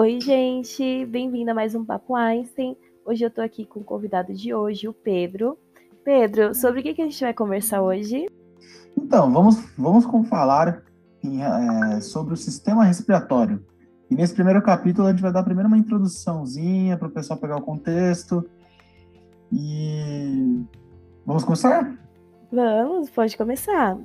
Oi, 0.00 0.18
gente, 0.18 1.04
bem-vindo 1.04 1.50
a 1.50 1.54
mais 1.54 1.74
um 1.74 1.84
Papo 1.84 2.16
Einstein. 2.16 2.74
Hoje 3.04 3.22
eu 3.22 3.30
tô 3.30 3.42
aqui 3.42 3.66
com 3.66 3.80
o 3.80 3.84
convidado 3.84 4.32
de 4.32 4.54
hoje, 4.54 4.88
o 4.88 4.94
Pedro. 4.94 5.58
Pedro, 6.02 6.54
sobre 6.54 6.80
o 6.80 6.82
que, 6.82 6.94
que 6.94 7.02
a 7.02 7.04
gente 7.04 7.22
vai 7.22 7.34
conversar 7.34 7.82
hoje? 7.82 8.26
Então, 8.96 9.30
vamos, 9.30 9.56
vamos 9.76 10.06
falar 10.26 10.82
em, 11.22 11.42
é, 11.42 12.00
sobre 12.00 12.32
o 12.32 12.36
sistema 12.36 12.82
respiratório. 12.82 13.62
E 14.10 14.14
nesse 14.14 14.32
primeiro 14.32 14.62
capítulo 14.62 15.06
a 15.06 15.10
gente 15.10 15.20
vai 15.20 15.34
dar 15.34 15.42
primeiro 15.42 15.68
uma 15.68 15.76
introduçãozinha 15.76 16.96
para 16.96 17.08
o 17.08 17.10
pessoal 17.10 17.38
pegar 17.38 17.58
o 17.58 17.62
contexto. 17.62 18.48
E 19.52 20.64
vamos 21.26 21.44
começar? 21.44 21.94
Vamos, 22.50 23.10
pode 23.10 23.36
começar. 23.36 23.98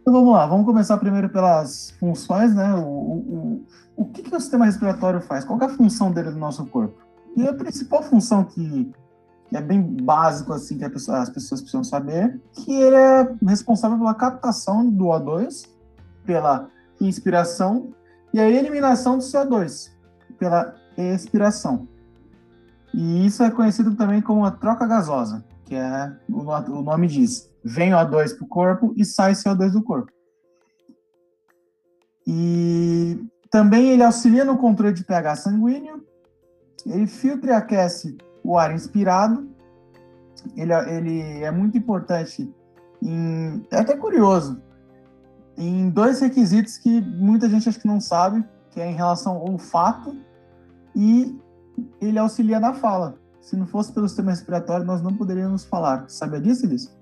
Então 0.00 0.14
vamos 0.14 0.32
lá, 0.32 0.46
vamos 0.46 0.64
começar 0.64 0.96
primeiro 0.96 1.28
pelas 1.28 1.90
funções, 2.00 2.54
né? 2.54 2.74
O, 2.74 2.80
o, 2.80 3.66
o, 3.96 4.04
que, 4.06 4.22
que 4.22 4.34
o 4.34 4.40
sistema 4.40 4.64
respiratório 4.64 5.20
faz? 5.20 5.44
Qual 5.44 5.60
é 5.60 5.66
a 5.66 5.68
função 5.68 6.10
dele 6.10 6.30
no 6.30 6.38
nosso 6.38 6.64
corpo? 6.66 6.98
E 7.36 7.46
a 7.46 7.52
principal 7.52 8.02
função 8.02 8.44
que, 8.44 8.90
que 9.48 9.56
é 9.56 9.60
bem 9.60 9.80
básico, 9.80 10.52
assim, 10.52 10.78
que 10.78 10.88
pessoa, 10.88 11.18
as 11.18 11.28
pessoas 11.28 11.60
precisam 11.60 11.84
saber, 11.84 12.40
que 12.52 12.72
ele 12.72 12.96
é 12.96 13.34
responsável 13.46 13.98
pela 13.98 14.14
captação 14.14 14.88
do 14.88 15.04
O2, 15.04 15.68
pela 16.24 16.68
inspiração, 17.00 17.92
e 18.32 18.40
a 18.40 18.48
eliminação 18.48 19.18
do 19.18 19.24
CO2, 19.24 19.90
pela 20.38 20.74
expiração. 20.96 21.88
E 22.92 23.26
isso 23.26 23.42
é 23.42 23.50
conhecido 23.50 23.94
também 23.94 24.20
como 24.20 24.44
a 24.44 24.50
troca 24.50 24.86
gasosa, 24.86 25.44
que 25.70 25.76
é 25.76 26.12
o, 26.28 26.82
nome 26.82 27.06
diz 27.06 27.48
vem 27.62 27.92
O2 27.92 28.36
para 28.36 28.44
o 28.44 28.48
corpo 28.48 28.92
e 28.96 29.04
sai 29.04 29.34
CO2 29.34 29.70
do 29.70 29.84
corpo. 29.84 30.10
E 32.26 33.24
também 33.48 33.90
ele 33.90 34.02
auxilia 34.02 34.44
no 34.44 34.58
controle 34.58 34.92
de 34.92 35.04
pH 35.04 35.36
sanguíneo, 35.36 36.04
ele 36.84 37.06
filtra 37.06 37.52
e 37.52 37.54
aquece 37.54 38.18
o 38.42 38.58
ar 38.58 38.74
inspirado, 38.74 39.48
ele, 40.56 40.72
ele 40.72 41.44
é 41.44 41.52
muito 41.52 41.78
importante, 41.78 42.52
em, 43.00 43.64
é 43.70 43.78
até 43.78 43.96
curioso, 43.96 44.60
em 45.56 45.88
dois 45.88 46.20
requisitos 46.20 46.78
que 46.78 47.00
muita 47.00 47.48
gente 47.48 47.68
acho 47.68 47.78
que 47.78 47.86
não 47.86 48.00
sabe, 48.00 48.44
que 48.72 48.80
é 48.80 48.90
em 48.90 48.94
relação 48.94 49.36
ao 49.36 49.52
olfato 49.52 50.16
e 50.96 51.38
ele 52.00 52.18
auxilia 52.18 52.58
na 52.58 52.74
fala. 52.74 53.20
Se 53.40 53.56
não 53.56 53.66
fosse 53.66 53.92
pelo 53.92 54.06
sistema 54.06 54.30
respiratório, 54.30 54.86
nós 54.86 55.02
não 55.02 55.14
poderíamos 55.14 55.64
falar. 55.64 56.08
Sabia 56.08 56.40
disso, 56.40 56.66
Elis? 56.66 56.94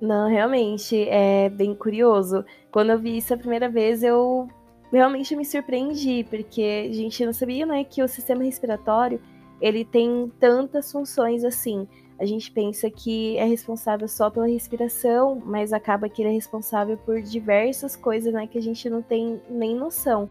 Não, 0.00 0.28
realmente, 0.28 0.96
é 1.08 1.48
bem 1.50 1.74
curioso. 1.74 2.44
Quando 2.70 2.90
eu 2.90 2.98
vi 2.98 3.18
isso 3.18 3.34
a 3.34 3.36
primeira 3.36 3.68
vez, 3.68 4.02
eu 4.02 4.48
realmente 4.90 5.36
me 5.36 5.44
surpreendi, 5.44 6.24
porque 6.28 6.88
a 6.90 6.94
gente 6.94 7.24
não 7.24 7.32
sabia, 7.32 7.66
né, 7.66 7.84
que 7.84 8.02
o 8.02 8.08
sistema 8.08 8.42
respiratório, 8.42 9.20
ele 9.60 9.84
tem 9.84 10.32
tantas 10.40 10.90
funções 10.90 11.44
assim. 11.44 11.86
A 12.18 12.24
gente 12.24 12.50
pensa 12.50 12.90
que 12.90 13.36
é 13.36 13.44
responsável 13.44 14.06
só 14.08 14.30
pela 14.30 14.46
respiração, 14.46 15.40
mas 15.44 15.72
acaba 15.72 16.08
que 16.08 16.22
ele 16.22 16.30
é 16.30 16.34
responsável 16.34 16.96
por 16.98 17.20
diversas 17.22 17.94
coisas, 17.94 18.32
né, 18.32 18.46
que 18.46 18.58
a 18.58 18.62
gente 18.62 18.88
não 18.88 19.02
tem 19.02 19.40
nem 19.48 19.76
noção. 19.76 20.28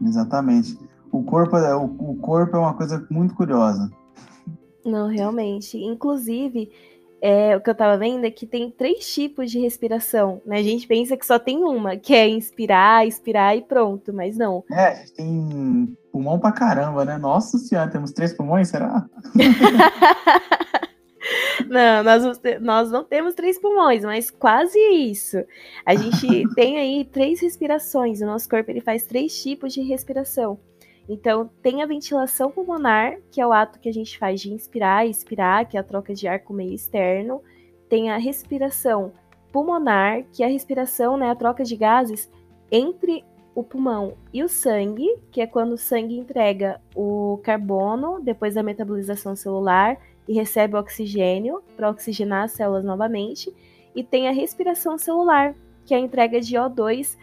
Exatamente. 0.00 0.78
O 1.10 1.22
corpo, 1.22 1.56
é, 1.56 1.74
o, 1.76 1.84
o 1.84 2.16
corpo 2.16 2.56
é 2.56 2.58
uma 2.58 2.74
coisa 2.74 3.06
muito 3.10 3.34
curiosa. 3.34 3.90
Não, 4.84 5.08
realmente. 5.08 5.78
Inclusive, 5.78 6.72
é, 7.20 7.56
o 7.56 7.60
que 7.60 7.70
eu 7.70 7.74
tava 7.74 7.96
vendo 7.96 8.24
é 8.24 8.30
que 8.32 8.44
tem 8.44 8.68
três 8.68 9.14
tipos 9.14 9.48
de 9.48 9.60
respiração, 9.60 10.42
né? 10.44 10.58
A 10.58 10.62
gente 10.62 10.88
pensa 10.88 11.16
que 11.16 11.24
só 11.24 11.38
tem 11.38 11.62
uma, 11.62 11.96
que 11.96 12.12
é 12.12 12.28
inspirar, 12.28 13.06
expirar 13.06 13.56
e 13.56 13.62
pronto, 13.62 14.12
mas 14.12 14.36
não. 14.36 14.64
É, 14.68 14.88
a 14.88 14.94
gente 14.96 15.12
tem 15.12 15.96
pulmão 16.10 16.40
pra 16.40 16.50
caramba, 16.50 17.04
né? 17.04 17.16
Nossa 17.18 17.58
senhora, 17.58 17.88
temos 17.88 18.10
três 18.10 18.32
pulmões, 18.32 18.68
será? 18.68 19.08
não, 21.70 22.02
nós, 22.02 22.40
nós 22.60 22.90
não 22.90 23.04
temos 23.04 23.34
três 23.34 23.56
pulmões, 23.56 24.02
mas 24.02 24.28
quase 24.28 24.78
isso. 24.78 25.36
A 25.86 25.94
gente 25.94 26.26
tem 26.56 26.78
aí 26.78 27.04
três 27.04 27.40
respirações, 27.40 28.20
o 28.20 28.26
nosso 28.26 28.48
corpo 28.48 28.68
ele 28.68 28.80
faz 28.80 29.04
três 29.04 29.40
tipos 29.40 29.72
de 29.72 29.80
respiração. 29.80 30.58
Então, 31.08 31.50
tem 31.62 31.82
a 31.82 31.86
ventilação 31.86 32.50
pulmonar, 32.50 33.18
que 33.30 33.40
é 33.40 33.46
o 33.46 33.52
ato 33.52 33.80
que 33.80 33.88
a 33.88 33.92
gente 33.92 34.18
faz 34.18 34.40
de 34.40 34.52
inspirar 34.52 35.06
e 35.06 35.10
expirar, 35.10 35.68
que 35.68 35.76
é 35.76 35.80
a 35.80 35.84
troca 35.84 36.14
de 36.14 36.28
ar 36.28 36.40
com 36.40 36.52
o 36.52 36.56
meio 36.56 36.72
externo. 36.72 37.42
Tem 37.88 38.10
a 38.10 38.16
respiração 38.16 39.12
pulmonar, 39.50 40.24
que 40.32 40.42
é 40.42 40.46
a 40.46 40.50
respiração, 40.50 41.16
né, 41.16 41.30
a 41.30 41.34
troca 41.34 41.64
de 41.64 41.76
gases 41.76 42.30
entre 42.70 43.24
o 43.54 43.62
pulmão 43.62 44.14
e 44.32 44.42
o 44.42 44.48
sangue, 44.48 45.06
que 45.30 45.40
é 45.40 45.46
quando 45.46 45.72
o 45.72 45.78
sangue 45.78 46.16
entrega 46.16 46.80
o 46.94 47.38
carbono 47.42 48.18
depois 48.22 48.54
da 48.54 48.62
metabolização 48.62 49.36
celular 49.36 49.98
e 50.26 50.32
recebe 50.32 50.74
o 50.74 50.78
oxigênio 50.78 51.62
para 51.76 51.90
oxigenar 51.90 52.44
as 52.44 52.52
células 52.52 52.84
novamente. 52.84 53.52
E 53.94 54.02
tem 54.02 54.26
a 54.26 54.32
respiração 54.32 54.96
celular, 54.96 55.54
que 55.84 55.92
é 55.92 55.98
a 55.98 56.00
entrega 56.00 56.40
de 56.40 56.54
O2 56.56 57.18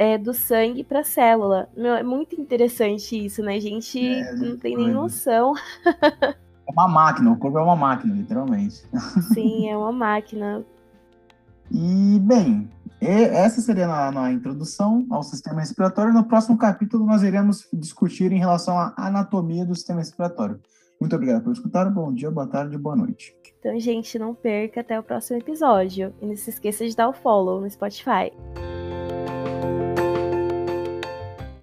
é, 0.00 0.16
do 0.16 0.32
sangue 0.32 0.82
para 0.82 1.00
a 1.00 1.04
célula. 1.04 1.68
Meu, 1.76 1.94
é 1.94 2.02
muito 2.02 2.40
interessante 2.40 3.22
isso, 3.22 3.42
né? 3.42 3.56
A 3.56 3.60
gente 3.60 4.02
é, 4.02 4.32
não 4.34 4.56
tem 4.56 4.74
nem 4.74 4.90
noção. 4.90 5.52
É 6.66 6.72
uma 6.72 6.86
máquina, 6.86 7.32
o 7.32 7.36
corpo 7.36 7.58
é 7.58 7.62
uma 7.62 7.74
máquina, 7.74 8.14
literalmente. 8.14 8.84
Sim, 9.34 9.66
é 9.68 9.76
uma 9.76 9.90
máquina. 9.90 10.64
E, 11.68 12.20
bem, 12.20 12.70
essa 13.00 13.60
seria 13.60 13.88
a 13.88 14.30
introdução 14.30 15.04
ao 15.10 15.24
sistema 15.24 15.58
respiratório. 15.58 16.14
No 16.14 16.22
próximo 16.22 16.56
capítulo, 16.56 17.04
nós 17.04 17.24
iremos 17.24 17.66
discutir 17.72 18.30
em 18.30 18.38
relação 18.38 18.78
à 18.78 18.94
anatomia 18.96 19.66
do 19.66 19.74
sistema 19.74 19.98
respiratório. 19.98 20.60
Muito 21.00 21.16
obrigado 21.16 21.42
por 21.42 21.52
escutar. 21.52 21.90
Bom 21.90 22.14
dia, 22.14 22.30
boa 22.30 22.46
tarde, 22.46 22.78
boa 22.78 22.94
noite. 22.94 23.34
Então, 23.58 23.78
gente, 23.80 24.16
não 24.16 24.32
perca 24.32 24.80
até 24.80 24.96
o 24.96 25.02
próximo 25.02 25.40
episódio. 25.40 26.14
E 26.22 26.26
não 26.26 26.36
se 26.36 26.50
esqueça 26.50 26.86
de 26.86 26.94
dar 26.94 27.08
o 27.08 27.12
follow 27.12 27.60
no 27.60 27.68
Spotify. 27.68 28.32